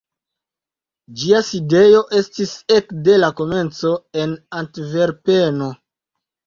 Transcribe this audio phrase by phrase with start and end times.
[1.23, 5.75] Ĝia sidejo estis ekde la komenco en Antverpeno.